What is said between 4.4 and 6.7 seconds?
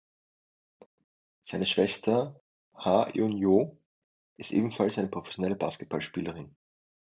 ebenfalls eine professionelle Basketball-Spielerin.